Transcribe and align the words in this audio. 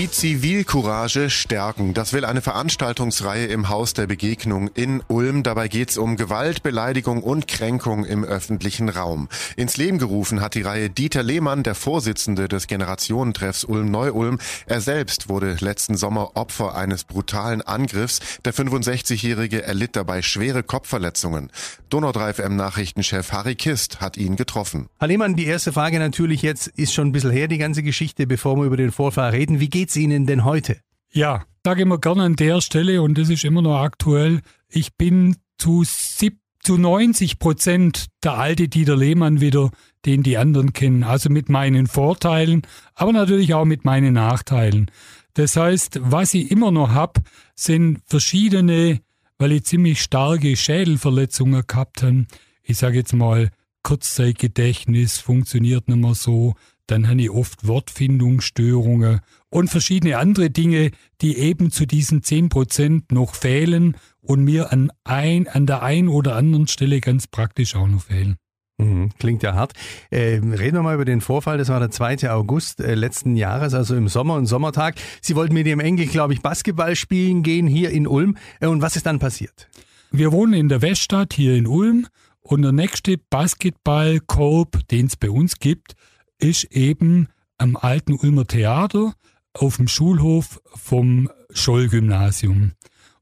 Die 0.00 0.10
Zivilcourage 0.10 1.28
stärken. 1.28 1.92
Das 1.92 2.14
will 2.14 2.24
eine 2.24 2.40
Veranstaltungsreihe 2.40 3.44
im 3.48 3.68
Haus 3.68 3.92
der 3.92 4.06
Begegnung 4.06 4.68
in 4.68 5.02
Ulm. 5.08 5.42
Dabei 5.42 5.68
geht 5.68 5.90
es 5.90 5.98
um 5.98 6.16
Gewalt, 6.16 6.62
Beleidigung 6.62 7.22
und 7.22 7.46
Kränkung 7.46 8.06
im 8.06 8.24
öffentlichen 8.24 8.88
Raum. 8.88 9.28
Ins 9.56 9.76
Leben 9.76 9.98
gerufen 9.98 10.40
hat 10.40 10.54
die 10.54 10.62
Reihe 10.62 10.88
Dieter 10.88 11.22
Lehmann, 11.22 11.64
der 11.64 11.74
Vorsitzende 11.74 12.48
des 12.48 12.66
Generationentreffs 12.66 13.64
Ulm-Neu-Ulm. 13.64 14.38
Er 14.64 14.80
selbst 14.80 15.28
wurde 15.28 15.58
letzten 15.60 15.98
Sommer 15.98 16.30
Opfer 16.34 16.74
eines 16.74 17.04
brutalen 17.04 17.60
Angriffs. 17.60 18.20
Der 18.46 18.54
65-Jährige 18.54 19.64
erlitt 19.64 19.96
dabei 19.96 20.22
schwere 20.22 20.62
Kopfverletzungen. 20.62 21.50
Donau 21.90 22.12
3 22.12 22.32
FM 22.32 22.56
Nachrichtenchef 22.56 23.32
Harry 23.32 23.54
Kist 23.54 24.00
hat 24.00 24.16
ihn 24.16 24.36
getroffen. 24.36 24.88
Herr 24.98 25.08
Lehmann, 25.08 25.36
die 25.36 25.44
erste 25.44 25.74
Frage 25.74 25.98
natürlich 25.98 26.40
jetzt 26.40 26.68
ist 26.68 26.94
schon 26.94 27.08
ein 27.08 27.12
bisschen 27.12 27.32
her, 27.32 27.48
die 27.48 27.58
ganze 27.58 27.82
Geschichte, 27.82 28.26
bevor 28.26 28.56
wir 28.56 28.64
über 28.64 28.78
den 28.78 28.92
Vorfall 28.92 29.32
reden. 29.32 29.60
Wie 29.60 29.68
geht's 29.68 29.89
Ihnen 29.96 30.26
denn 30.26 30.44
heute? 30.44 30.78
Ja, 31.12 31.44
sage 31.64 31.82
immer 31.82 31.98
gerne 31.98 32.22
an 32.22 32.36
der 32.36 32.60
Stelle 32.60 33.02
und 33.02 33.18
das 33.18 33.28
ist 33.28 33.44
immer 33.44 33.62
noch 33.62 33.80
aktuell. 33.80 34.40
Ich 34.68 34.96
bin 34.96 35.36
zu, 35.58 35.82
sieb, 35.84 36.38
zu 36.60 36.76
90 36.78 37.38
Prozent 37.38 38.06
der 38.22 38.34
alte 38.34 38.68
Dieter 38.68 38.96
Lehmann 38.96 39.40
wieder, 39.40 39.70
den 40.06 40.22
die 40.22 40.36
anderen 40.36 40.72
kennen. 40.72 41.04
Also 41.04 41.30
mit 41.30 41.48
meinen 41.48 41.86
Vorteilen, 41.86 42.62
aber 42.94 43.12
natürlich 43.12 43.54
auch 43.54 43.64
mit 43.64 43.84
meinen 43.84 44.14
Nachteilen. 44.14 44.90
Das 45.34 45.56
heißt, 45.56 46.00
was 46.02 46.34
ich 46.34 46.50
immer 46.50 46.70
noch 46.70 46.92
hab, 46.92 47.18
sind 47.54 48.00
verschiedene, 48.06 49.00
weil 49.38 49.52
ich 49.52 49.64
ziemlich 49.64 50.02
starke 50.02 50.56
Schädelverletzungen 50.56 51.64
gehabt 51.66 52.02
habe. 52.02 52.26
Ich 52.62 52.78
sage 52.78 52.98
jetzt 52.98 53.14
mal, 53.14 53.50
Kurzzeitgedächtnis 53.82 55.18
funktioniert 55.18 55.88
nicht 55.88 55.98
mehr 55.98 56.14
so. 56.14 56.54
Dann 56.90 57.08
habe 57.08 57.22
ich 57.22 57.30
oft 57.30 57.68
Wortfindungsstörungen 57.68 59.20
und 59.48 59.68
verschiedene 59.68 60.18
andere 60.18 60.50
Dinge, 60.50 60.90
die 61.20 61.38
eben 61.38 61.70
zu 61.70 61.86
diesen 61.86 62.22
10% 62.22 63.12
noch 63.12 63.36
fehlen 63.36 63.96
und 64.20 64.42
mir 64.42 64.72
an, 64.72 64.90
ein, 65.04 65.46
an 65.46 65.66
der 65.66 65.84
einen 65.84 66.08
oder 66.08 66.34
anderen 66.34 66.66
Stelle 66.66 67.00
ganz 67.00 67.28
praktisch 67.28 67.76
auch 67.76 67.86
noch 67.86 68.02
fehlen. 68.02 68.36
Mhm, 68.78 69.10
klingt 69.20 69.44
ja 69.44 69.54
hart. 69.54 69.74
Äh, 70.10 70.40
reden 70.40 70.74
wir 70.74 70.82
mal 70.82 70.96
über 70.96 71.04
den 71.04 71.20
Vorfall. 71.20 71.58
Das 71.58 71.68
war 71.68 71.78
der 71.78 71.92
2. 71.92 72.28
August 72.28 72.80
äh, 72.80 72.94
letzten 72.94 73.36
Jahres, 73.36 73.72
also 73.72 73.94
im 73.94 74.08
Sommer, 74.08 74.36
ein 74.36 74.46
Sommertag. 74.46 74.96
Sie 75.20 75.36
wollten 75.36 75.54
mit 75.54 75.68
Ihrem 75.68 75.80
Enkel, 75.80 76.06
glaube 76.06 76.32
ich, 76.32 76.42
Basketball 76.42 76.96
spielen 76.96 77.44
gehen 77.44 77.68
hier 77.68 77.90
in 77.90 78.08
Ulm. 78.08 78.36
Äh, 78.58 78.66
und 78.66 78.82
was 78.82 78.96
ist 78.96 79.06
dann 79.06 79.20
passiert? 79.20 79.68
Wir 80.10 80.32
wohnen 80.32 80.54
in 80.54 80.68
der 80.68 80.82
Weststadt 80.82 81.34
hier 81.34 81.54
in 81.54 81.68
Ulm 81.68 82.08
und 82.40 82.62
der 82.62 82.72
nächste 82.72 83.16
Basketballkorb, 83.30 84.88
den 84.88 85.06
es 85.06 85.16
bei 85.16 85.30
uns 85.30 85.60
gibt, 85.60 85.94
ist 86.40 86.64
eben 86.64 87.28
am 87.58 87.76
alten 87.76 88.14
Ulmer 88.14 88.46
Theater 88.46 89.14
auf 89.52 89.76
dem 89.76 89.88
Schulhof 89.88 90.60
vom 90.74 91.30
Scholl-Gymnasium. 91.52 92.72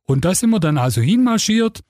Und 0.04 0.24
da 0.24 0.34
sind 0.34 0.50
wir 0.50 0.60
dann 0.60 0.78
also 0.78 1.00
hinmarschiert 1.00 1.80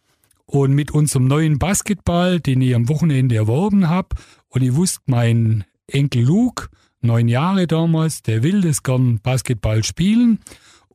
und 0.47 0.75
mit 0.75 0.91
unserem 0.91 1.27
neuen 1.27 1.59
Basketball, 1.59 2.41
den 2.41 2.61
ich 2.62 2.75
am 2.75 2.89
Wochenende 2.89 3.37
erworben 3.37 3.89
habe, 3.89 4.17
und 4.48 4.62
ich 4.62 4.75
wusste, 4.75 5.01
mein 5.07 5.65
Enkel 5.87 6.25
Luke, 6.25 6.69
neun 7.01 7.29
Jahre 7.29 7.67
damals, 7.67 8.23
der 8.23 8.42
will 8.42 8.63
das 8.63 8.83
gern 8.83 9.20
Basketball 9.20 9.85
spielen. 9.85 10.41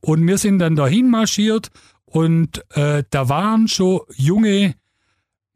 Und 0.00 0.26
wir 0.26 0.38
sind 0.38 0.58
dann 0.58 0.76
dahin 0.76 1.08
marschiert 1.08 1.70
und 2.04 2.64
äh, 2.76 3.04
da 3.08 3.28
waren 3.28 3.68
schon 3.68 4.00
junge 4.16 4.74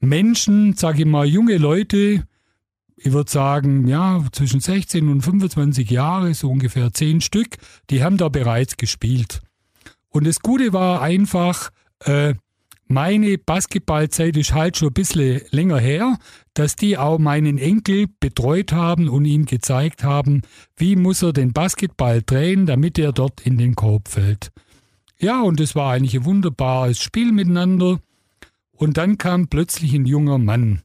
Menschen, 0.01 0.75
sage 0.75 1.01
ich 1.01 1.07
mal, 1.07 1.27
junge 1.27 1.59
Leute, 1.59 2.25
ich 3.03 3.13
würde 3.13 3.31
sagen, 3.31 3.87
ja, 3.87 4.25
zwischen 4.33 4.61
16 4.61 5.09
und 5.09 5.23
25 5.23 5.91
Jahre, 5.91 6.35
so 6.35 6.51
ungefähr 6.51 6.93
zehn 6.93 7.21
Stück, 7.21 7.57
die 7.91 8.03
haben 8.03 8.17
da 8.17 8.29
bereits 8.29 8.77
gespielt. 8.77 9.41
Und 10.09 10.27
das 10.27 10.41
Gute 10.41 10.73
war 10.73 11.03
einfach, 11.03 11.71
äh, 12.05 12.35
meine 12.87 13.37
Basketballzeit 13.37 14.37
ist 14.37 14.55
halt 14.55 14.79
schon 14.79 14.89
ein 14.89 14.95
bisschen 14.95 15.43
länger 15.51 15.79
her, 15.79 16.19
dass 16.55 16.75
die 16.75 16.97
auch 16.97 17.19
meinen 17.19 17.59
Enkel 17.59 18.07
betreut 18.19 18.73
haben 18.73 19.09
und 19.09 19.27
ihm 19.27 19.45
gezeigt 19.45 20.05
haben, 20.05 20.43
wie 20.77 20.97
muss 20.97 21.23
er 21.23 21.33
den 21.33 21.53
Basketball 21.53 22.23
drehen, 22.23 22.67
damit 22.67 22.99
er 22.99 23.13
dort 23.13 23.43
in 23.43 23.59
den 23.59 23.75
Korb 23.75 24.09
fällt. 24.09 24.51
Ja, 25.21 25.43
und 25.43 25.61
es 25.61 25.75
war 25.75 25.93
eigentlich 25.93 26.15
ein 26.15 26.25
wunderbares 26.25 26.99
Spiel 26.99 27.33
miteinander. 27.33 28.01
Und 28.73 28.97
dann 28.97 29.19
kam 29.19 29.49
plötzlich 29.49 29.93
ein 29.95 30.07
junger 30.07 30.39
Mann 30.39 30.83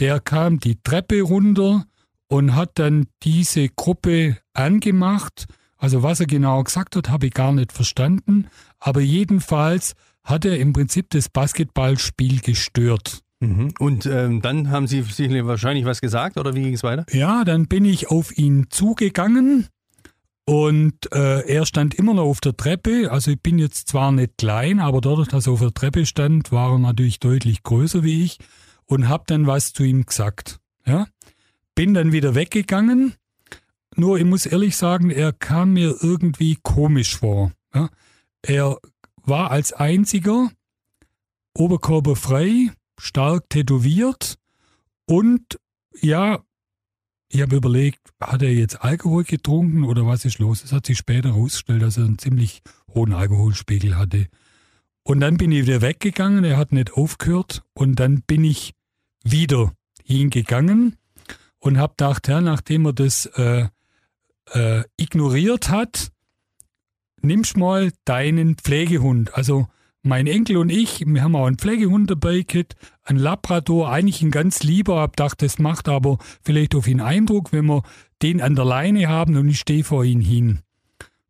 der 0.00 0.20
kam 0.20 0.60
die 0.60 0.78
Treppe 0.82 1.22
runter 1.22 1.84
und 2.28 2.54
hat 2.54 2.78
dann 2.78 3.06
diese 3.22 3.68
Gruppe 3.68 4.38
angemacht. 4.52 5.46
Also 5.76 6.02
was 6.02 6.20
er 6.20 6.26
genau 6.26 6.62
gesagt 6.62 6.96
hat, 6.96 7.10
habe 7.10 7.26
ich 7.26 7.34
gar 7.34 7.52
nicht 7.52 7.72
verstanden. 7.72 8.46
Aber 8.80 9.00
jedenfalls 9.00 9.94
hat 10.22 10.44
er 10.44 10.58
im 10.58 10.72
Prinzip 10.72 11.10
das 11.10 11.28
Basketballspiel 11.28 12.40
gestört. 12.40 13.20
Mhm. 13.40 13.74
Und 13.78 14.06
ähm, 14.06 14.40
dann 14.40 14.70
haben 14.70 14.86
Sie 14.86 15.02
sich 15.02 15.30
wahrscheinlich 15.44 15.84
was 15.84 16.00
gesagt 16.00 16.38
oder 16.38 16.54
wie 16.54 16.62
ging 16.62 16.74
es 16.74 16.82
weiter? 16.82 17.04
Ja, 17.10 17.44
dann 17.44 17.66
bin 17.66 17.84
ich 17.84 18.08
auf 18.10 18.36
ihn 18.36 18.66
zugegangen 18.70 19.68
und 20.46 21.12
äh, 21.12 21.46
er 21.46 21.66
stand 21.66 21.94
immer 21.94 22.14
noch 22.14 22.24
auf 22.24 22.40
der 22.40 22.56
Treppe. 22.56 23.10
Also 23.10 23.32
ich 23.32 23.40
bin 23.40 23.58
jetzt 23.58 23.88
zwar 23.88 24.12
nicht 24.12 24.38
klein, 24.38 24.80
aber 24.80 25.00
dadurch, 25.00 25.28
dass 25.28 25.46
er 25.46 25.54
auf 25.54 25.60
der 25.60 25.74
Treppe 25.74 26.06
stand, 26.06 26.52
war 26.52 26.72
er 26.72 26.78
natürlich 26.78 27.20
deutlich 27.20 27.62
größer 27.62 28.02
wie 28.02 28.24
ich 28.24 28.38
und 28.86 29.08
hab 29.08 29.26
dann 29.26 29.46
was 29.46 29.72
zu 29.72 29.84
ihm 29.84 30.04
gesagt. 30.06 30.60
Ja? 30.86 31.06
Bin 31.74 31.94
dann 31.94 32.12
wieder 32.12 32.34
weggegangen. 32.34 33.14
Nur 33.96 34.18
ich 34.18 34.24
muss 34.24 34.46
ehrlich 34.46 34.76
sagen, 34.76 35.10
er 35.10 35.32
kam 35.32 35.74
mir 35.74 35.96
irgendwie 36.00 36.58
komisch 36.62 37.16
vor. 37.16 37.52
Ja? 37.74 37.88
Er 38.42 38.78
war 39.22 39.50
als 39.50 39.72
einziger 39.72 40.50
oberkörperfrei, 41.56 42.72
stark 42.98 43.48
tätowiert 43.48 44.38
und 45.06 45.58
ja, 46.00 46.42
ich 47.28 47.42
habe 47.42 47.56
überlegt, 47.56 48.00
hat 48.20 48.42
er 48.42 48.52
jetzt 48.52 48.82
Alkohol 48.82 49.24
getrunken 49.24 49.84
oder 49.84 50.06
was 50.06 50.24
ist 50.24 50.38
los? 50.38 50.62
Es 50.62 50.72
hat 50.72 50.86
sich 50.86 50.98
später 50.98 51.30
herausgestellt, 51.30 51.82
dass 51.82 51.96
er 51.96 52.04
einen 52.04 52.18
ziemlich 52.18 52.62
hohen 52.92 53.12
Alkoholspiegel 53.12 53.96
hatte. 53.96 54.28
Und 55.04 55.20
dann 55.20 55.36
bin 55.36 55.52
ich 55.52 55.66
wieder 55.66 55.82
weggegangen, 55.82 56.44
er 56.44 56.56
hat 56.56 56.72
nicht 56.72 56.94
aufgehört 56.94 57.62
und 57.74 58.00
dann 58.00 58.22
bin 58.22 58.42
ich 58.42 58.74
wieder 59.22 59.72
hingegangen 60.02 60.96
und 61.58 61.78
habe 61.78 61.92
gedacht, 61.96 62.26
ja, 62.26 62.40
nachdem 62.40 62.86
er 62.86 62.94
das 62.94 63.26
äh, 63.26 63.68
äh, 64.52 64.84
ignoriert 64.96 65.68
hat, 65.68 66.10
nimmst 67.20 67.56
mal 67.56 67.92
deinen 68.06 68.56
Pflegehund. 68.56 69.34
Also 69.34 69.68
mein 70.02 70.26
Enkel 70.26 70.56
und 70.56 70.70
ich, 70.70 71.04
wir 71.06 71.22
haben 71.22 71.36
auch 71.36 71.46
einen 71.46 71.58
Pflegehund 71.58 72.10
dabei 72.10 72.40
gehabt, 72.40 72.76
ein 73.02 73.16
Labrador, 73.16 73.90
eigentlich 73.90 74.22
ein 74.22 74.30
ganz 74.30 74.62
lieber, 74.62 75.00
hab 75.00 75.16
gedacht, 75.16 75.42
das 75.42 75.58
macht 75.58 75.88
aber 75.88 76.18
vielleicht 76.42 76.74
auf 76.74 76.88
ihn 76.88 77.00
Eindruck, 77.00 77.52
wenn 77.52 77.66
wir 77.66 77.82
den 78.22 78.40
an 78.40 78.54
der 78.54 78.64
Leine 78.64 79.08
haben 79.08 79.36
und 79.36 79.48
ich 79.48 79.58
stehe 79.58 79.84
vor 79.84 80.04
ihn 80.04 80.20
hin. 80.20 80.60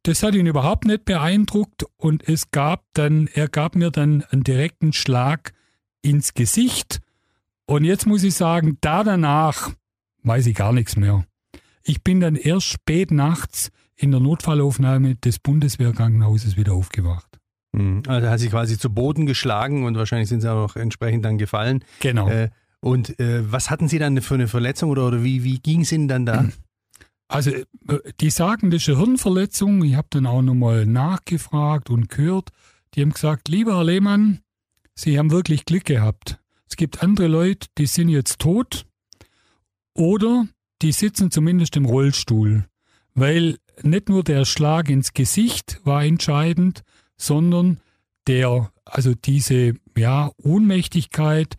Das 0.04 0.22
hat 0.22 0.34
ihn 0.34 0.47
überhaupt 0.47 0.84
nicht 0.84 1.06
beeindruckt 1.06 1.87
und 1.97 2.28
es 2.28 2.50
gab 2.50 2.84
dann, 2.92 3.26
er 3.32 3.48
gab 3.48 3.75
mir 3.75 3.91
dann 3.91 4.22
einen 4.25 4.44
direkten 4.44 4.92
Schlag 4.92 5.54
ins 6.03 6.34
Gesicht. 6.34 7.00
Und 7.65 7.84
jetzt 7.84 8.06
muss 8.06 8.22
ich 8.22 8.34
sagen, 8.34 8.76
da 8.82 9.03
danach 9.03 9.72
weiß 10.22 10.47
ich 10.47 10.54
gar 10.54 10.75
nichts 10.75 10.97
mehr. 10.97 11.25
Ich 11.82 12.04
bin 12.04 12.20
dann 12.20 12.37
erst 12.37 12.66
spät 12.66 13.12
nachts 13.12 13.70
in 13.97 14.10
der 14.10 14.20
Notfallaufnahme 14.20 15.16
des 15.16 15.38
Bundeswehrkrankenhauses 15.38 16.59
wieder 16.59 16.75
aufgewacht. 16.75 17.38
Mhm. 17.72 18.03
Also 18.06 18.28
hat 18.28 18.41
sich 18.41 18.50
quasi 18.50 18.78
zu 18.78 18.93
Boden 18.93 19.25
geschlagen 19.25 19.84
und 19.84 19.97
wahrscheinlich 19.97 20.28
sind 20.28 20.43
sie 20.43 20.53
auch 20.53 20.76
entsprechend 20.76 21.25
dann 21.25 21.38
gefallen. 21.38 21.82
Genau. 22.00 22.28
Äh, 22.28 22.50
und 22.81 23.19
äh, 23.19 23.50
was 23.50 23.70
hatten 23.70 23.88
Sie 23.88 23.98
dann 23.98 24.20
für 24.20 24.34
eine 24.34 24.48
Verletzung 24.48 24.91
oder, 24.91 25.06
oder 25.06 25.25
wie, 25.25 25.44
wie 25.44 25.60
ging 25.60 25.81
es 25.81 25.93
Ihnen 25.93 26.09
dann 26.09 26.26
da? 26.26 26.44
Also 27.34 27.50
äh, 27.50 27.64
die 28.20 28.30
sagen, 28.30 28.70
das 28.70 28.82
ist 28.82 28.88
eine 28.90 28.98
Hirnverletzung. 28.98 29.82
Ich 29.82 29.96
habe 29.96 30.06
dann 30.10 30.26
auch 30.26 30.42
nochmal 30.42 30.86
nachgefragt 30.86 31.90
und 31.90 32.08
gehört. 32.08 32.50
Die 32.94 33.02
haben 33.02 33.12
gesagt, 33.12 33.48
lieber 33.48 33.76
Herr 33.76 33.84
Lehmann, 33.84 34.40
Sie 34.94 35.19
haben 35.19 35.32
wirklich 35.32 35.64
Glück 35.64 35.84
gehabt. 35.84 36.38
Es 36.69 36.76
gibt 36.76 37.02
andere 37.02 37.26
Leute, 37.26 37.66
die 37.76 37.86
sind 37.86 38.08
jetzt 38.08 38.38
tot 38.38 38.86
oder 39.94 40.46
die 40.82 40.92
sitzen 40.92 41.32
zumindest 41.32 41.76
im 41.76 41.84
Rollstuhl, 41.84 42.66
weil 43.14 43.58
nicht 43.82 44.08
nur 44.08 44.22
der 44.22 44.44
Schlag 44.44 44.88
ins 44.88 45.12
Gesicht 45.12 45.80
war 45.84 46.04
entscheidend, 46.04 46.82
sondern 47.16 47.80
der, 48.28 48.70
also 48.84 49.14
diese 49.14 49.75
ja, 49.96 50.30
Ohnmächtigkeit, 50.37 51.56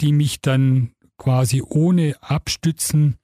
die 0.00 0.12
mich 0.12 0.40
dann 0.40 0.92
quasi 1.18 1.62
ohne 1.62 2.16
Abstützen 2.22 3.18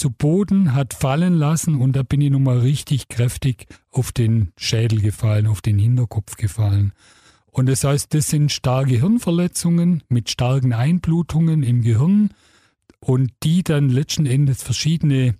zu 0.00 0.08
Boden 0.10 0.74
hat 0.74 0.94
fallen 0.94 1.34
lassen 1.34 1.74
und 1.74 1.94
da 1.94 2.02
bin 2.02 2.22
ich 2.22 2.30
nochmal 2.30 2.60
richtig 2.60 3.08
kräftig 3.08 3.66
auf 3.90 4.12
den 4.12 4.50
Schädel 4.56 5.02
gefallen, 5.02 5.46
auf 5.46 5.60
den 5.60 5.78
Hinterkopf 5.78 6.36
gefallen. 6.36 6.94
Und 7.50 7.68
das 7.68 7.84
heißt, 7.84 8.14
das 8.14 8.30
sind 8.30 8.50
starke 8.50 8.94
Hirnverletzungen 8.94 10.02
mit 10.08 10.30
starken 10.30 10.72
Einblutungen 10.72 11.62
im 11.62 11.82
Gehirn 11.82 12.30
und 13.00 13.30
die 13.42 13.62
dann 13.62 13.90
letzten 13.90 14.24
Endes 14.24 14.62
verschiedene 14.62 15.34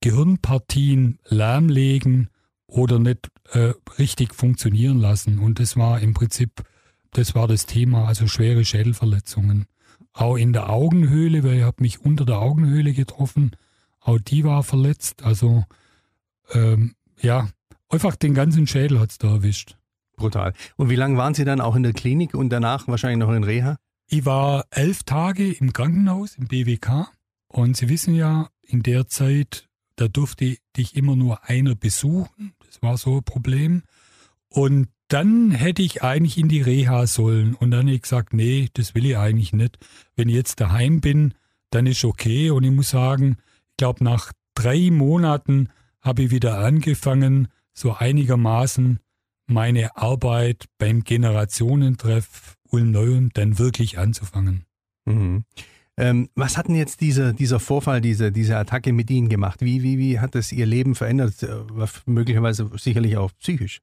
Gehirnpartien 0.00 1.18
lahmlegen 1.24 2.28
oder 2.68 3.00
nicht 3.00 3.32
äh, 3.50 3.72
richtig 3.98 4.36
funktionieren 4.36 5.00
lassen. 5.00 5.40
Und 5.40 5.58
das 5.58 5.76
war 5.76 5.98
im 5.98 6.14
Prinzip, 6.14 6.62
das 7.10 7.34
war 7.34 7.48
das 7.48 7.66
Thema, 7.66 8.06
also 8.06 8.28
schwere 8.28 8.64
Schädelverletzungen. 8.64 9.66
Auch 10.12 10.36
in 10.36 10.52
der 10.52 10.70
Augenhöhle, 10.70 11.42
weil 11.42 11.56
ich 11.56 11.64
habe 11.64 11.82
mich 11.82 12.00
unter 12.02 12.24
der 12.24 12.38
Augenhöhle 12.38 12.92
getroffen, 12.92 13.50
auch 14.06 14.18
die 14.18 14.44
war 14.44 14.62
verletzt. 14.62 15.22
Also 15.22 15.64
ähm, 16.52 16.94
ja, 17.20 17.48
einfach 17.88 18.16
den 18.16 18.34
ganzen 18.34 18.66
Schädel 18.66 19.00
hat 19.00 19.10
es 19.10 19.18
da 19.18 19.28
erwischt. 19.28 19.76
Brutal. 20.16 20.54
Und 20.76 20.88
wie 20.88 20.96
lange 20.96 21.18
waren 21.18 21.34
Sie 21.34 21.44
dann 21.44 21.60
auch 21.60 21.76
in 21.76 21.82
der 21.82 21.92
Klinik 21.92 22.34
und 22.34 22.50
danach 22.50 22.88
wahrscheinlich 22.88 23.18
noch 23.18 23.34
in 23.34 23.44
Reha? 23.44 23.76
Ich 24.08 24.24
war 24.24 24.64
elf 24.70 25.02
Tage 25.02 25.52
im 25.52 25.72
Krankenhaus, 25.72 26.36
im 26.36 26.46
BWK. 26.46 27.08
Und 27.48 27.76
Sie 27.76 27.88
wissen 27.88 28.14
ja, 28.14 28.48
in 28.62 28.82
der 28.82 29.08
Zeit, 29.08 29.68
da 29.96 30.08
durfte 30.08 30.56
dich 30.76 30.96
immer 30.96 31.16
nur 31.16 31.44
einer 31.44 31.74
besuchen. 31.74 32.54
Das 32.64 32.80
war 32.82 32.96
so 32.96 33.18
ein 33.18 33.24
Problem. 33.24 33.82
Und 34.48 34.88
dann 35.08 35.50
hätte 35.50 35.82
ich 35.82 36.02
eigentlich 36.02 36.38
in 36.38 36.48
die 36.48 36.62
Reha 36.62 37.06
sollen. 37.06 37.54
Und 37.54 37.72
dann 37.72 37.86
habe 37.86 37.94
ich 37.94 38.02
gesagt, 38.02 38.32
nee, 38.32 38.68
das 38.74 38.94
will 38.94 39.06
ich 39.06 39.16
eigentlich 39.16 39.52
nicht. 39.52 39.78
Wenn 40.14 40.28
ich 40.28 40.34
jetzt 40.34 40.60
daheim 40.60 41.00
bin, 41.00 41.34
dann 41.70 41.86
ist 41.86 42.04
okay. 42.04 42.50
Und 42.50 42.64
ich 42.64 42.70
muss 42.70 42.90
sagen, 42.90 43.36
glaube, 43.76 44.02
nach 44.04 44.32
drei 44.54 44.90
Monaten 44.90 45.68
habe 46.00 46.22
ich 46.22 46.30
wieder 46.30 46.58
angefangen, 46.58 47.48
so 47.72 47.92
einigermaßen 47.92 49.00
meine 49.46 49.96
Arbeit 49.96 50.66
beim 50.78 51.04
Generationentreff 51.04 52.56
Ulm-Neum 52.70 53.30
dann 53.32 53.58
wirklich 53.58 53.98
anzufangen. 53.98 54.64
Mhm. 55.04 55.44
Ähm, 55.98 56.28
was 56.34 56.58
hat 56.58 56.68
denn 56.68 56.74
jetzt 56.74 57.00
dieser, 57.00 57.32
dieser 57.32 57.58
Vorfall, 57.58 58.00
diese, 58.00 58.30
diese 58.30 58.56
Attacke 58.56 58.92
mit 58.92 59.10
Ihnen 59.10 59.28
gemacht? 59.28 59.60
Wie, 59.62 59.82
wie, 59.82 59.98
wie 59.98 60.20
hat 60.20 60.34
es 60.34 60.52
Ihr 60.52 60.66
Leben 60.66 60.94
verändert? 60.94 61.42
Äh, 61.42 61.64
möglicherweise 62.04 62.70
sicherlich 62.76 63.16
auch 63.16 63.30
psychisch. 63.38 63.80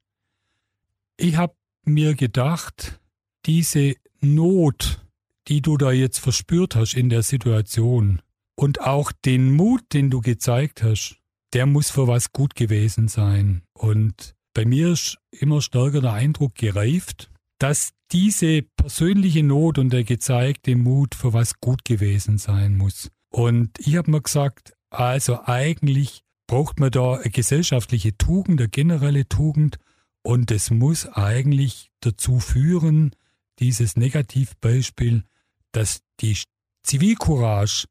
Ich 1.16 1.36
habe 1.36 1.54
mir 1.84 2.14
gedacht, 2.14 3.00
diese 3.46 3.94
Not, 4.20 5.04
die 5.48 5.60
du 5.60 5.76
da 5.76 5.90
jetzt 5.90 6.18
verspürt 6.18 6.76
hast 6.76 6.94
in 6.94 7.08
der 7.08 7.22
Situation 7.22 8.22
und 8.56 8.80
auch 8.80 9.12
den 9.24 9.52
Mut, 9.52 9.82
den 9.92 10.10
du 10.10 10.20
gezeigt 10.20 10.82
hast, 10.82 11.16
der 11.52 11.66
muss 11.66 11.90
für 11.90 12.06
was 12.06 12.32
gut 12.32 12.54
gewesen 12.54 13.08
sein. 13.08 13.62
Und 13.72 14.34
bei 14.54 14.64
mir 14.64 14.90
ist 14.90 15.18
immer 15.30 15.60
stärker 15.60 16.00
der 16.00 16.12
Eindruck 16.12 16.54
gereift, 16.54 17.30
dass 17.58 17.92
diese 18.12 18.62
persönliche 18.76 19.42
Not 19.42 19.78
und 19.78 19.92
der 19.92 20.04
gezeigte 20.04 20.76
Mut 20.76 21.14
für 21.14 21.32
was 21.32 21.60
gut 21.60 21.84
gewesen 21.84 22.38
sein 22.38 22.76
muss. 22.76 23.10
Und 23.30 23.70
ich 23.78 23.96
habe 23.96 24.10
mir 24.10 24.20
gesagt, 24.20 24.74
also 24.90 25.40
eigentlich 25.44 26.22
braucht 26.46 26.78
man 26.78 26.90
da 26.90 27.14
eine 27.14 27.30
gesellschaftliche 27.30 28.16
Tugend, 28.16 28.60
eine 28.60 28.68
generelle 28.68 29.28
Tugend, 29.28 29.78
und 30.26 30.50
es 30.50 30.70
muss 30.70 31.06
eigentlich 31.06 31.90
dazu 32.00 32.40
führen, 32.40 33.14
dieses 33.58 33.96
Negativbeispiel, 33.96 35.24
dass 35.72 36.00
die 36.20 36.38
Zivilcourage 36.82 37.86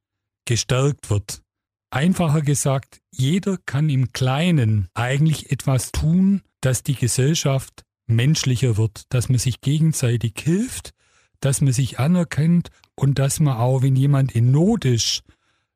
gestärkt 0.46 1.10
wird. 1.10 1.42
Einfacher 1.90 2.42
gesagt, 2.42 3.02
jeder 3.12 3.58
kann 3.66 3.90
im 3.90 4.14
Kleinen 4.14 4.88
eigentlich 4.94 5.52
etwas 5.52 5.92
tun, 5.92 6.42
dass 6.62 6.82
die 6.82 6.96
Gesellschaft 6.96 7.84
menschlicher 8.08 8.78
wird, 8.78 9.04
dass 9.10 9.30
man 9.30 9.38
sich 9.38 9.62
gegenseitig 9.62 10.34
hilft, 10.40 10.92
dass 11.40 11.62
man 11.62 11.74
sich 11.74 12.00
anerkennt 12.00 12.70
und 12.96 13.20
dass 13.20 13.40
man 13.40 13.58
auch, 13.58 13.82
wenn 13.82 13.96
jemand 13.96 14.34
in 14.34 14.52
Not 14.52 14.86
ist, 14.86 15.24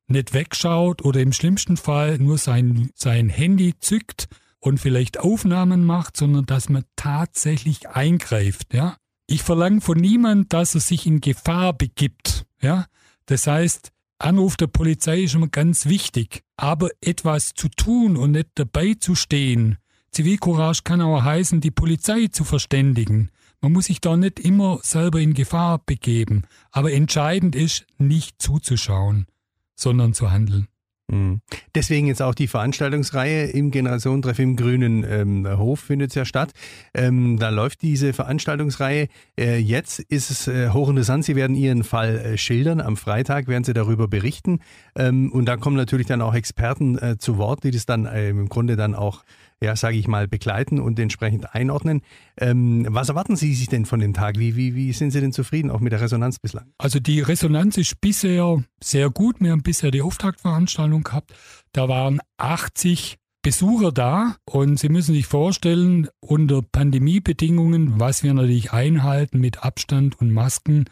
nicht 0.07 0.33
wegschaut 0.33 1.03
oder 1.03 1.19
im 1.19 1.33
schlimmsten 1.33 1.77
Fall 1.77 2.17
nur 2.17 2.37
sein, 2.37 2.89
sein 2.95 3.29
Handy 3.29 3.73
zückt 3.79 4.27
und 4.59 4.79
vielleicht 4.79 5.19
Aufnahmen 5.19 5.83
macht, 5.83 6.17
sondern 6.17 6.45
dass 6.45 6.69
man 6.69 6.83
tatsächlich 6.95 7.89
eingreift, 7.89 8.73
ja. 8.73 8.97
Ich 9.29 9.43
verlange 9.43 9.81
von 9.81 9.97
niemand, 9.97 10.53
dass 10.53 10.73
er 10.73 10.81
sich 10.81 11.05
in 11.05 11.19
Gefahr 11.19 11.73
begibt, 11.73 12.45
ja. 12.61 12.85
Das 13.25 13.45
heißt, 13.45 13.91
Anruf 14.19 14.57
der 14.57 14.67
Polizei 14.67 15.21
ist 15.21 15.35
immer 15.35 15.47
ganz 15.47 15.85
wichtig, 15.85 16.43
aber 16.55 16.89
etwas 17.01 17.53
zu 17.53 17.69
tun 17.69 18.17
und 18.17 18.31
nicht 18.31 18.49
dabei 18.55 18.95
zu 18.99 19.13
stehen. 19.13 19.77
Zivilcourage 20.11 20.81
kann 20.83 21.01
auch 21.01 21.23
heißen, 21.23 21.61
die 21.61 21.71
Polizei 21.71 22.27
zu 22.27 22.43
verständigen. 22.43 23.29
Man 23.61 23.73
muss 23.73 23.85
sich 23.85 24.01
da 24.01 24.17
nicht 24.17 24.39
immer 24.39 24.79
selber 24.81 25.19
in 25.19 25.33
Gefahr 25.33 25.79
begeben, 25.79 26.43
aber 26.71 26.91
entscheidend 26.91 27.55
ist, 27.55 27.85
nicht 27.97 28.41
zuzuschauen, 28.41 29.27
sondern 29.75 30.13
zu 30.13 30.31
handeln. 30.31 30.67
Mhm. 31.09 31.39
Deswegen 31.73 32.07
jetzt 32.07 32.21
auch 32.21 32.35
die 32.35 32.47
Veranstaltungsreihe 32.47 33.45
im 33.45 33.71
Generationentreff 33.71 34.39
im 34.39 34.57
Grünen 34.57 35.05
ähm, 35.07 35.47
Hof 35.57 35.79
findet 35.79 36.13
ja 36.15 36.25
statt. 36.25 36.51
Ähm, 36.93 37.37
da 37.39 37.49
läuft 37.49 37.81
diese 37.81 38.11
Veranstaltungsreihe. 38.11 39.07
Äh, 39.39 39.57
jetzt 39.57 39.99
ist 39.99 40.31
es 40.31 40.47
äh, 40.47 40.69
hochinteressant. 40.69 41.23
Sie 41.23 41.37
werden 41.37 41.55
Ihren 41.55 41.85
Fall 41.85 42.17
äh, 42.17 42.37
schildern. 42.37 42.81
Am 42.81 42.97
Freitag 42.97 43.47
werden 43.47 43.63
Sie 43.63 43.73
darüber 43.73 44.09
berichten. 44.09 44.59
Ähm, 44.97 45.31
und 45.31 45.45
da 45.45 45.55
kommen 45.55 45.77
natürlich 45.77 46.07
dann 46.07 46.21
auch 46.21 46.35
Experten 46.35 46.97
äh, 46.97 47.17
zu 47.17 47.37
Wort, 47.37 47.63
die 47.63 47.71
das 47.71 47.85
dann 47.85 48.05
äh, 48.05 48.29
im 48.29 48.49
Grunde 48.49 48.75
dann 48.75 48.93
auch 48.93 49.23
ja, 49.61 49.75
sage 49.75 49.97
ich 49.97 50.07
mal, 50.07 50.27
begleiten 50.27 50.79
und 50.79 50.99
entsprechend 50.99 51.53
einordnen. 51.55 52.01
Ähm, 52.37 52.85
was 52.89 53.09
erwarten 53.09 53.35
Sie 53.35 53.53
sich 53.53 53.67
denn 53.67 53.85
von 53.85 53.99
dem 53.99 54.13
Tag? 54.13 54.37
Wie, 54.37 54.55
wie, 54.55 54.75
wie 54.75 54.93
sind 54.93 55.11
Sie 55.11 55.21
denn 55.21 55.31
zufrieden, 55.31 55.71
auch 55.71 55.79
mit 55.79 55.91
der 55.91 56.01
Resonanz 56.01 56.39
bislang? 56.39 56.71
Also 56.77 56.99
die 56.99 57.21
Resonanz 57.21 57.77
ist 57.77 57.99
bisher 57.99 58.63
sehr 58.81 59.09
gut. 59.09 59.37
Wir 59.39 59.51
haben 59.51 59.63
bisher 59.63 59.91
die 59.91 60.01
Auftaktveranstaltung 60.01 61.03
gehabt. 61.03 61.33
Da 61.73 61.87
waren 61.89 62.19
80 62.37 63.17
Besucher 63.41 63.91
da 63.91 64.35
und 64.45 64.77
Sie 64.77 64.89
müssen 64.89 65.15
sich 65.15 65.25
vorstellen, 65.25 66.09
unter 66.19 66.61
Pandemiebedingungen, 66.61 67.99
was 67.99 68.21
wir 68.21 68.33
natürlich 68.33 68.73
einhalten 68.73 69.39
mit 69.39 69.63
Abstand 69.63 70.19
und 70.19 70.31
Masken, 70.31 70.85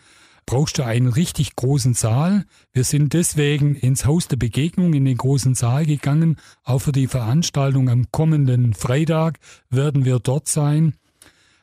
brauchst 0.45 0.77
du 0.77 0.83
einen 0.83 1.07
richtig 1.07 1.56
großen 1.56 1.94
Saal. 1.94 2.45
Wir 2.71 2.83
sind 2.83 3.13
deswegen 3.13 3.75
ins 3.75 4.06
Haus 4.06 4.27
der 4.27 4.38
Begegnung 4.38 4.94
in 4.94 5.06
den 5.06 5.18
großen 5.18 5.56
Saal 5.56 5.86
gegangen. 5.86 6.38
Auch 6.63 6.80
für 6.80 6.92
die 6.92 7.07
Veranstaltung 7.07 7.89
am 7.89 8.12
kommenden 8.12 8.74
Freitag 8.74 9.39
werden 9.69 10.06
wir 10.06 10.19
dort 10.19 10.47
sein. 10.47 10.95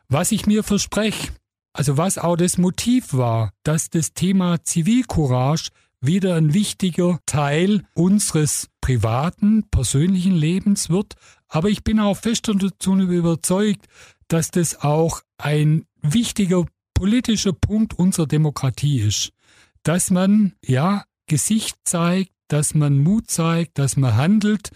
Was 0.08 0.32
ich 0.32 0.46
mir 0.46 0.62
verspreche, 0.62 1.32
also 1.72 1.96
was 1.96 2.18
auch 2.18 2.36
das 2.36 2.58
Motiv 2.58 3.14
war, 3.14 3.52
dass 3.62 3.88
das 3.88 4.12
Thema 4.12 4.62
Zivilcourage 4.62 5.70
wieder 6.00 6.34
ein 6.34 6.52
wichtiger 6.52 7.20
Teil 7.26 7.84
unseres 7.94 8.68
privaten, 8.80 9.64
persönlichen 9.70 10.34
Lebens 10.34 10.90
wird. 10.90 11.14
Aber 11.48 11.70
ich 11.70 11.84
bin 11.84 12.00
auch 12.00 12.16
fest 12.16 12.48
davon 12.48 13.00
überzeugt, 13.00 13.86
dass 14.28 14.50
das 14.50 14.82
auch 14.82 15.22
ein 15.38 15.86
wichtiger 16.02 16.66
politischer 17.02 17.52
Punkt 17.52 17.98
unserer 17.98 18.28
Demokratie 18.28 19.00
ist, 19.00 19.32
dass 19.82 20.12
man 20.12 20.52
ja 20.64 21.02
Gesicht 21.26 21.76
zeigt, 21.82 22.30
dass 22.46 22.74
man 22.74 22.98
Mut 22.98 23.28
zeigt, 23.28 23.76
dass 23.80 23.96
man 23.96 24.14
handelt. 24.14 24.70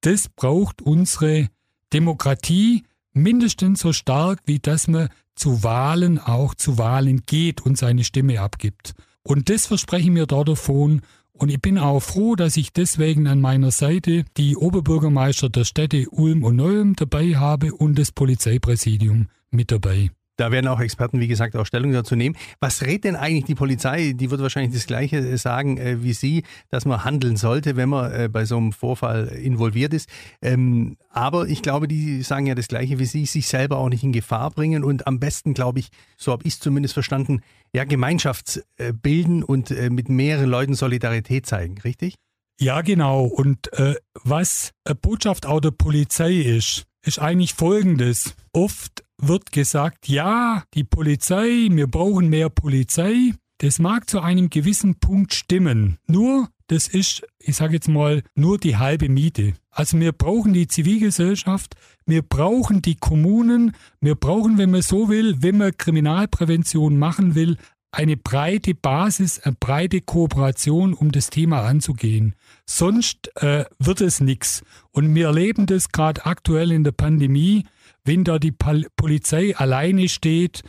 Das 0.00 0.30
braucht 0.30 0.80
unsere 0.80 1.50
Demokratie 1.92 2.84
mindestens 3.12 3.80
so 3.80 3.92
stark, 3.92 4.40
wie 4.46 4.58
dass 4.58 4.88
man 4.88 5.10
zu 5.34 5.64
Wahlen 5.64 6.18
auch 6.18 6.54
zu 6.54 6.78
Wahlen 6.78 7.24
geht 7.26 7.60
und 7.60 7.76
seine 7.76 8.04
Stimme 8.04 8.40
abgibt. 8.40 8.94
Und 9.22 9.50
das 9.50 9.66
verspreche 9.66 10.04
ich 10.04 10.14
mir 10.14 10.26
da 10.26 10.44
davon. 10.44 11.02
Und 11.32 11.50
ich 11.50 11.60
bin 11.60 11.76
auch 11.76 12.00
froh, 12.00 12.36
dass 12.36 12.56
ich 12.56 12.72
deswegen 12.72 13.26
an 13.26 13.42
meiner 13.42 13.70
Seite 13.70 14.24
die 14.38 14.56
Oberbürgermeister 14.56 15.50
der 15.50 15.64
Städte 15.64 16.08
Ulm 16.08 16.42
und 16.42 16.56
Neum 16.56 16.96
dabei 16.96 17.36
habe 17.36 17.74
und 17.74 17.98
das 17.98 18.12
Polizeipräsidium 18.12 19.28
mit 19.50 19.70
dabei. 19.70 20.10
Da 20.36 20.52
werden 20.52 20.68
auch 20.68 20.80
Experten, 20.80 21.18
wie 21.18 21.28
gesagt, 21.28 21.56
auch 21.56 21.64
Stellung 21.64 21.92
dazu 21.92 22.14
nehmen. 22.14 22.36
Was 22.60 22.82
rät 22.82 23.04
denn 23.04 23.16
eigentlich 23.16 23.44
die 23.44 23.54
Polizei? 23.54 24.12
Die 24.12 24.30
wird 24.30 24.42
wahrscheinlich 24.42 24.74
das 24.74 24.86
Gleiche 24.86 25.16
äh, 25.16 25.36
sagen 25.38 25.78
äh, 25.78 26.02
wie 26.02 26.12
Sie, 26.12 26.44
dass 26.68 26.84
man 26.84 27.04
handeln 27.04 27.36
sollte, 27.36 27.76
wenn 27.76 27.88
man 27.88 28.12
äh, 28.12 28.28
bei 28.30 28.44
so 28.44 28.56
einem 28.56 28.72
Vorfall 28.72 29.28
involviert 29.28 29.94
ist. 29.94 30.08
Ähm, 30.42 30.96
aber 31.10 31.48
ich 31.48 31.62
glaube, 31.62 31.88
die 31.88 32.22
sagen 32.22 32.46
ja 32.46 32.54
das 32.54 32.68
Gleiche 32.68 32.98
wie 32.98 33.06
Sie, 33.06 33.26
sich 33.26 33.48
selber 33.48 33.78
auch 33.78 33.88
nicht 33.88 34.04
in 34.04 34.12
Gefahr 34.12 34.50
bringen 34.50 34.84
und 34.84 35.06
am 35.06 35.18
besten, 35.18 35.54
glaube 35.54 35.78
ich, 35.78 35.88
so 36.16 36.32
habe 36.32 36.42
ich 36.46 36.54
es 36.54 36.60
zumindest 36.60 36.94
verstanden, 36.94 37.40
ja, 37.72 37.84
Gemeinschaft 37.84 38.62
äh, 38.76 38.92
bilden 38.92 39.42
und 39.42 39.70
äh, 39.70 39.90
mit 39.90 40.08
mehreren 40.08 40.50
Leuten 40.50 40.74
Solidarität 40.74 41.46
zeigen, 41.46 41.78
richtig? 41.78 42.14
Ja, 42.58 42.80
genau. 42.80 43.24
Und 43.24 43.72
äh, 43.74 43.96
was 44.24 44.72
Botschaft 45.02 45.44
auch 45.46 45.60
der 45.60 45.72
Polizei 45.72 46.32
ist, 46.34 46.86
ist 47.06 47.18
eigentlich 47.20 47.54
folgendes. 47.54 48.34
Oft 48.52 49.04
wird 49.18 49.52
gesagt, 49.52 50.08
ja, 50.08 50.64
die 50.74 50.84
Polizei, 50.84 51.68
wir 51.70 51.86
brauchen 51.86 52.28
mehr 52.28 52.50
Polizei. 52.50 53.32
Das 53.58 53.78
mag 53.78 54.10
zu 54.10 54.20
einem 54.20 54.50
gewissen 54.50 54.96
Punkt 54.96 55.32
stimmen. 55.32 55.98
Nur, 56.06 56.48
das 56.66 56.88
ist, 56.88 57.26
ich 57.38 57.56
sage 57.56 57.74
jetzt 57.74 57.88
mal, 57.88 58.22
nur 58.34 58.58
die 58.58 58.76
halbe 58.76 59.08
Miete. 59.08 59.54
Also 59.70 59.98
wir 60.00 60.12
brauchen 60.12 60.52
die 60.52 60.66
Zivilgesellschaft, 60.66 61.74
wir 62.06 62.22
brauchen 62.22 62.82
die 62.82 62.96
Kommunen, 62.96 63.72
wir 64.00 64.14
brauchen, 64.14 64.58
wenn 64.58 64.70
man 64.70 64.82
so 64.82 65.08
will, 65.08 65.42
wenn 65.42 65.58
man 65.58 65.76
Kriminalprävention 65.76 66.98
machen 66.98 67.34
will, 67.34 67.56
eine 67.96 68.18
breite 68.18 68.74
Basis, 68.74 69.40
eine 69.40 69.56
breite 69.58 70.02
Kooperation, 70.02 70.92
um 70.92 71.12
das 71.12 71.30
Thema 71.30 71.62
anzugehen. 71.62 72.34
Sonst 72.66 73.34
äh, 73.36 73.64
wird 73.78 74.02
es 74.02 74.20
nichts. 74.20 74.62
Und 74.90 75.14
wir 75.14 75.28
erleben 75.28 75.64
das 75.64 75.88
gerade 75.92 76.26
aktuell 76.26 76.72
in 76.72 76.84
der 76.84 76.92
Pandemie. 76.92 77.64
Wenn 78.04 78.22
da 78.22 78.38
die 78.38 78.52
Pol 78.52 78.86
Polizei 78.96 79.56
alleine 79.56 80.10
steht, 80.10 80.62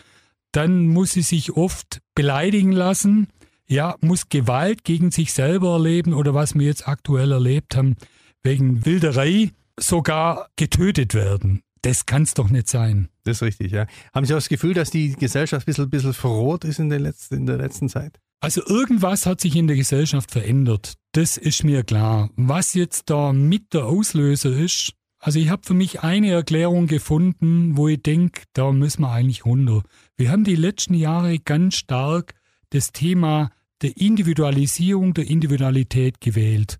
dann 0.54 0.88
muss 0.88 1.12
sie 1.12 1.22
sich 1.22 1.52
oft 1.52 2.02
beleidigen 2.16 2.72
lassen, 2.72 3.28
ja, 3.68 3.98
muss 4.00 4.30
Gewalt 4.30 4.86
gegen 4.86 5.12
sich 5.12 5.34
selber 5.34 5.74
erleben 5.74 6.14
oder 6.14 6.34
was 6.34 6.56
wir 6.56 6.66
jetzt 6.66 6.88
aktuell 6.88 7.34
erlebt 7.34 7.76
haben, 7.76 7.98
wegen 8.42 8.86
Wilderei 8.86 9.52
sogar 9.78 10.48
getötet 10.56 11.14
werden. 11.14 11.62
Das 11.88 12.06
kann 12.06 12.24
es 12.24 12.34
doch 12.34 12.50
nicht 12.50 12.68
sein. 12.68 13.08
Das 13.24 13.38
ist 13.38 13.44
richtig, 13.44 13.72
ja. 13.72 13.88
Haben 14.14 14.26
Sie 14.26 14.34
auch 14.34 14.40
das 14.40 14.50
Gefühl, 14.50 14.74
dass 14.74 14.90
die 14.90 15.14
Gesellschaft 15.14 15.66
ein 15.66 15.72
bisschen, 15.72 15.90
bisschen 15.90 16.14
verroht 16.14 16.66
ist 16.66 16.80
in 16.80 16.90
der, 16.90 17.00
letzten, 17.00 17.36
in 17.36 17.46
der 17.46 17.56
letzten 17.56 17.88
Zeit? 17.88 18.20
Also 18.42 18.62
irgendwas 18.66 19.26
hat 19.26 19.40
sich 19.40 19.56
in 19.56 19.68
der 19.68 19.78
Gesellschaft 19.78 20.32
verändert. 20.32 20.96
Das 21.14 21.38
ist 21.38 21.64
mir 21.64 21.84
klar. 21.84 22.30
Was 22.36 22.74
jetzt 22.74 23.10
da 23.10 23.32
mit 23.32 23.74
der 23.74 23.86
Auslöser 23.86 24.50
ist, 24.52 24.96
also 25.20 25.40
ich 25.40 25.50
habe 25.50 25.62
für 25.66 25.76
mich 25.76 26.02
eine 26.02 26.30
Erklärung 26.32 26.88
gefunden, 26.88 27.78
wo 27.78 27.88
ich 27.88 28.04
denke, 28.04 28.42
da 28.52 28.74
müssen 28.74 29.04
wir 29.04 29.12
eigentlich 29.12 29.46
runter. 29.46 29.82
Wir 30.18 30.30
haben 30.30 30.44
die 30.44 30.58
letzten 30.58 30.94
Jahre 30.94 31.40
ganz 31.40 31.76
stark 31.76 32.34
das 32.72 32.92
Thema 32.92 33.50
der 33.82 33.96
Individualisierung, 33.96 35.14
der 35.14 35.30
Individualität 35.30 36.20
gewählt. 36.20 36.80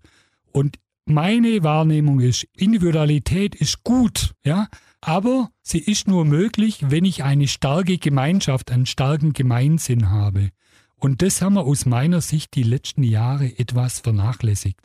Und 0.52 0.76
meine 1.06 1.62
Wahrnehmung 1.62 2.20
ist, 2.20 2.46
Individualität 2.54 3.54
ist 3.54 3.82
gut, 3.84 4.34
ja, 4.44 4.68
aber 5.00 5.50
sie 5.62 5.78
ist 5.78 6.08
nur 6.08 6.24
möglich, 6.24 6.90
wenn 6.90 7.04
ich 7.04 7.22
eine 7.22 7.48
starke 7.48 7.98
Gemeinschaft, 7.98 8.70
einen 8.70 8.86
starken 8.86 9.32
Gemeinsinn 9.32 10.10
habe. 10.10 10.50
Und 10.96 11.22
das 11.22 11.40
haben 11.40 11.54
wir 11.54 11.64
aus 11.64 11.86
meiner 11.86 12.20
Sicht 12.20 12.54
die 12.54 12.64
letzten 12.64 13.04
Jahre 13.04 13.58
etwas 13.58 14.00
vernachlässigt. 14.00 14.80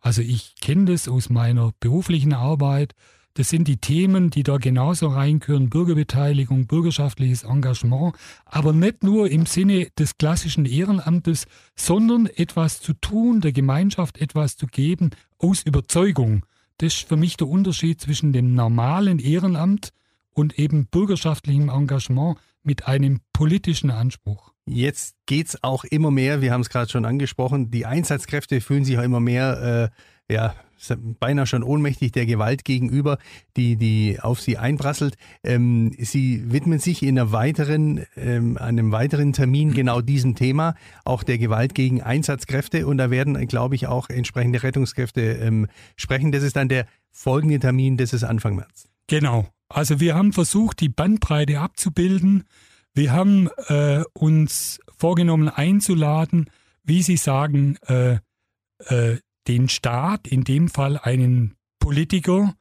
Also 0.00 0.22
ich 0.22 0.54
kenne 0.60 0.86
das 0.86 1.08
aus 1.08 1.28
meiner 1.28 1.72
beruflichen 1.80 2.32
Arbeit. 2.32 2.94
Das 3.34 3.50
sind 3.50 3.68
die 3.68 3.76
Themen, 3.76 4.30
die 4.30 4.42
da 4.42 4.56
genauso 4.56 5.08
reingehören. 5.08 5.68
Bürgerbeteiligung, 5.68 6.66
bürgerschaftliches 6.66 7.42
Engagement. 7.42 8.14
Aber 8.46 8.72
nicht 8.72 9.04
nur 9.04 9.30
im 9.30 9.44
Sinne 9.44 9.88
des 9.98 10.16
klassischen 10.16 10.64
Ehrenamtes, 10.64 11.46
sondern 11.76 12.26
etwas 12.26 12.80
zu 12.80 12.94
tun, 12.94 13.40
der 13.40 13.52
Gemeinschaft 13.52 14.18
etwas 14.18 14.56
zu 14.56 14.66
geben 14.66 15.10
aus 15.38 15.62
Überzeugung. 15.62 16.44
Das 16.78 16.94
ist 16.94 17.08
für 17.08 17.16
mich 17.16 17.36
der 17.36 17.48
Unterschied 17.48 18.00
zwischen 18.00 18.32
dem 18.32 18.54
normalen 18.54 19.18
Ehrenamt 19.18 19.90
und 20.32 20.58
eben 20.58 20.86
bürgerschaftlichem 20.86 21.68
Engagement 21.68 22.38
mit 22.62 22.86
einem 22.86 23.20
politischen 23.32 23.90
Anspruch. 23.90 24.52
Jetzt 24.66 25.16
geht 25.26 25.48
es 25.48 25.64
auch 25.64 25.84
immer 25.84 26.10
mehr, 26.10 26.40
wir 26.40 26.52
haben 26.52 26.60
es 26.60 26.68
gerade 26.68 26.90
schon 26.90 27.04
angesprochen, 27.04 27.70
die 27.70 27.86
Einsatzkräfte 27.86 28.60
fühlen 28.60 28.84
sich 28.84 28.98
auch 28.98 29.02
immer 29.02 29.20
mehr, 29.20 29.90
äh, 30.28 30.32
ja, 30.32 30.54
beinahe 31.20 31.46
schon 31.46 31.62
ohnmächtig 31.62 32.12
der 32.12 32.26
Gewalt 32.26 32.64
gegenüber, 32.64 33.18
die, 33.56 33.76
die 33.76 34.18
auf 34.20 34.40
sie 34.40 34.58
einprasselt. 34.58 35.16
Ähm, 35.42 35.92
sie 35.98 36.52
widmen 36.52 36.78
sich 36.78 37.02
in 37.02 37.18
einer 37.18 37.32
weiteren, 37.32 38.06
ähm, 38.16 38.56
einem 38.58 38.92
weiteren 38.92 39.32
Termin 39.32 39.74
genau 39.74 40.00
diesem 40.00 40.34
Thema, 40.34 40.74
auch 41.04 41.22
der 41.22 41.38
Gewalt 41.38 41.74
gegen 41.74 42.02
Einsatzkräfte. 42.02 42.86
Und 42.86 42.98
da 42.98 43.10
werden, 43.10 43.46
glaube 43.48 43.74
ich, 43.74 43.86
auch 43.86 44.08
entsprechende 44.08 44.62
Rettungskräfte 44.62 45.20
ähm, 45.20 45.66
sprechen. 45.96 46.32
Das 46.32 46.42
ist 46.42 46.56
dann 46.56 46.68
der 46.68 46.86
folgende 47.10 47.58
Termin, 47.58 47.96
das 47.96 48.12
ist 48.12 48.24
Anfang 48.24 48.56
März. 48.56 48.88
Genau. 49.08 49.48
Also 49.68 50.00
wir 50.00 50.14
haben 50.14 50.32
versucht, 50.32 50.80
die 50.80 50.88
Bandbreite 50.88 51.60
abzubilden. 51.60 52.44
Wir 52.94 53.12
haben 53.12 53.48
äh, 53.68 54.02
uns 54.14 54.80
vorgenommen 54.96 55.48
einzuladen, 55.48 56.50
wie 56.84 57.02
Sie 57.02 57.16
sagen, 57.16 57.76
äh, 57.86 58.18
äh, 58.86 59.18
den 59.48 59.68
Staat, 59.68 60.28
in 60.28 60.44
dem 60.44 60.68
Fall 60.68 60.98
einen 60.98 61.54
Politiker, 61.80 62.54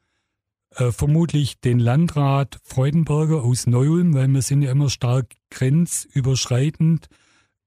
äh, 0.72 0.92
vermutlich 0.92 1.60
den 1.60 1.80
Landrat 1.80 2.60
Freudenberger 2.64 3.44
aus 3.44 3.68
Neu-Ulm, 3.68 4.14
weil 4.14 4.28
wir 4.30 4.42
sind 4.42 4.62
ja 4.62 4.72
immer 4.72 4.90
stark 4.90 5.34
grenzüberschreitend 5.50 7.08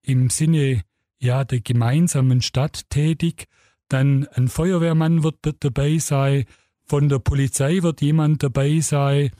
im 0.02 0.30
Sinne 0.30 0.82
ja 1.18 1.44
der 1.44 1.60
gemeinsamen 1.60 2.42
Stadt 2.42 2.88
tätig. 2.88 3.46
Dann 3.88 4.26
ein 4.28 4.48
Feuerwehrmann 4.48 5.22
wird 5.22 5.36
dabei 5.60 5.98
sein, 5.98 6.44
von 6.86 7.08
der 7.08 7.18
Polizei 7.18 7.82
wird 7.82 8.00
jemand 8.00 8.42
dabei 8.42 8.80
sein 8.80 9.30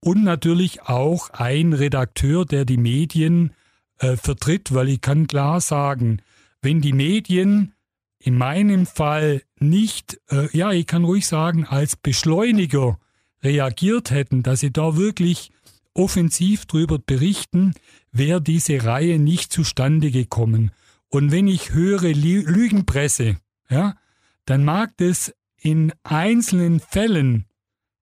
und 0.00 0.24
natürlich 0.24 0.82
auch 0.82 1.30
ein 1.30 1.72
Redakteur, 1.72 2.44
der 2.44 2.64
die 2.64 2.76
Medien 2.76 3.52
äh, 3.98 4.16
vertritt, 4.16 4.74
weil 4.74 4.88
ich 4.88 5.00
kann 5.00 5.26
klar 5.26 5.60
sagen, 5.60 6.22
wenn 6.60 6.80
die 6.80 6.92
Medien 6.92 7.74
in 8.18 8.36
meinem 8.36 8.86
Fall 8.86 9.42
nicht, 9.58 10.20
äh, 10.30 10.48
ja, 10.56 10.72
ich 10.72 10.86
kann 10.86 11.04
ruhig 11.04 11.26
sagen, 11.26 11.64
als 11.64 11.96
Beschleuniger 11.96 12.98
reagiert 13.42 14.10
hätten, 14.10 14.42
dass 14.42 14.60
sie 14.60 14.72
da 14.72 14.96
wirklich 14.96 15.52
offensiv 15.94 16.66
drüber 16.66 16.98
berichten, 16.98 17.74
wäre 18.12 18.40
diese 18.40 18.84
Reihe 18.84 19.18
nicht 19.18 19.52
zustande 19.52 20.10
gekommen. 20.10 20.72
Und 21.08 21.32
wenn 21.32 21.48
ich 21.48 21.72
höre 21.72 22.12
Lügenpresse, 22.12 23.38
ja, 23.68 23.96
dann 24.44 24.64
mag 24.64 24.96
das 24.98 25.34
in 25.60 25.92
einzelnen 26.02 26.80
Fällen 26.80 27.46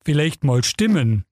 vielleicht 0.04 0.44
mal 0.44 0.62
stimmen, 0.62 1.24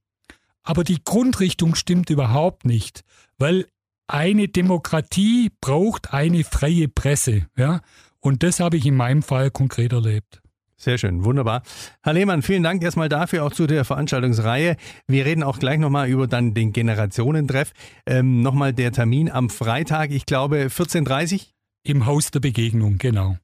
aber 0.63 0.83
die 0.85 1.03
Grundrichtung 1.05 1.75
stimmt 1.75 2.11
überhaupt 2.11 2.65
nicht, 2.65 3.05
weil 3.39 3.67
eine 4.07 4.49
Demokratie 4.49 5.51
braucht 5.61 6.13
eine 6.13 6.45
freie 6.45 6.89
Presse, 6.89 7.47
ja, 7.57 7.81
und 8.25 8.43
das 8.43 8.59
habe 8.59 8.77
ich 8.79 8.87
in 8.87 8.97
meinem 8.97 9.23
Fall 9.23 9.51
konkret 9.51 9.93
erlebt. 9.93 10.41
Sehr 10.77 10.99
schön, 10.99 11.25
wunderbar. 11.25 11.63
Herr 12.03 12.15
Lehmann, 12.15 12.43
vielen 12.43 12.63
Dank 12.63 12.83
erstmal 12.83 13.09
dafür, 13.09 13.45
auch 13.45 13.53
zu 13.53 13.67
der 13.67 13.85
Veranstaltungsreihe. 13.85 14.77
Wir 15.07 15.25
reden 15.25 15.43
auch 15.43 15.59
gleich 15.59 15.79
nochmal 15.79 16.09
über 16.09 16.27
dann 16.27 16.55
den 16.55 16.73
Generationentreff. 16.73 17.73
Ähm, 18.07 18.43
nochmal 18.43 18.73
der 18.73 18.93
Termin 18.93 19.31
am 19.31 19.51
Freitag, 19.51 20.11
ich 20.11 20.27
glaube 20.27 20.67
14.30 20.67 21.35
Uhr? 21.35 21.41
Im 21.87 22.07
Haus 22.07 22.31
der 22.31 22.41
Begegnung, 22.41 22.97
genau. 22.97 23.37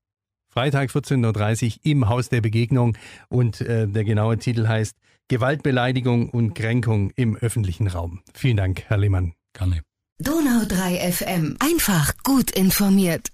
Freitag 0.49 0.90
14.30 0.90 1.66
Uhr 1.66 1.72
im 1.84 2.08
Haus 2.08 2.30
der 2.30 2.40
Begegnung 2.40 2.96
und 3.28 3.60
äh, 3.60 3.87
der 3.87 4.04
genaue 4.04 4.38
Titel 4.38 4.66
heißt 4.66 4.96
Gewaltbeleidigung 5.28 6.30
und 6.30 6.54
Kränkung 6.54 7.10
im 7.16 7.37
öffentlichen 7.37 7.87
Raum. 7.87 8.22
Vielen 8.34 8.56
Dank, 8.56 8.84
Herr 8.88 8.99
Lehmann. 8.99 9.34
Gerne. 9.52 9.82
Donau 10.18 10.64
3 10.66 11.12
FM. 11.12 11.56
Einfach 11.60 12.14
gut 12.25 12.50
informiert. 12.50 13.28